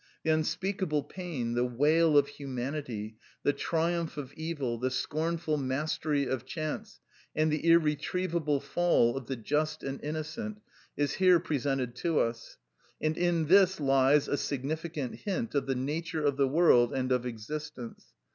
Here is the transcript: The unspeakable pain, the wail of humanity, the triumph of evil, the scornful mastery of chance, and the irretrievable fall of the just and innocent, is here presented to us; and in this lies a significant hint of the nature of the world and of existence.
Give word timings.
The 0.23 0.31
unspeakable 0.31 1.03
pain, 1.03 1.53
the 1.53 1.63
wail 1.63 2.17
of 2.17 2.27
humanity, 2.27 3.17
the 3.43 3.53
triumph 3.53 4.17
of 4.17 4.33
evil, 4.33 4.79
the 4.79 4.89
scornful 4.89 5.57
mastery 5.57 6.25
of 6.25 6.43
chance, 6.43 6.99
and 7.35 7.51
the 7.51 7.63
irretrievable 7.69 8.61
fall 8.61 9.15
of 9.15 9.27
the 9.27 9.35
just 9.35 9.83
and 9.83 10.03
innocent, 10.03 10.59
is 10.97 11.13
here 11.13 11.39
presented 11.39 11.93
to 11.97 12.19
us; 12.19 12.57
and 12.99 13.15
in 13.15 13.45
this 13.45 13.79
lies 13.79 14.27
a 14.27 14.37
significant 14.37 15.17
hint 15.17 15.53
of 15.53 15.67
the 15.67 15.75
nature 15.75 16.25
of 16.25 16.35
the 16.35 16.47
world 16.47 16.95
and 16.95 17.11
of 17.11 17.27
existence. 17.27 18.05